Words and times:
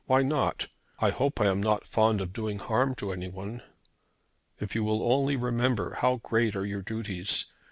Why 0.07 0.23
not? 0.23 0.67
I 0.99 1.11
hope 1.11 1.39
I 1.39 1.45
am 1.45 1.61
not 1.61 1.85
fond 1.85 2.21
of 2.21 2.33
doing 2.33 2.57
harm 2.57 2.95
to 2.95 3.11
anyone." 3.11 3.61
"If 4.59 4.73
you 4.73 4.83
will 4.83 5.03
only 5.13 5.35
remember 5.35 5.93
how 5.93 6.15
great 6.15 6.55
are 6.55 6.65
your 6.65 6.81
duties. 6.81 7.45